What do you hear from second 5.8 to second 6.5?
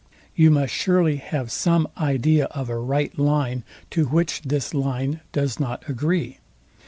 agree.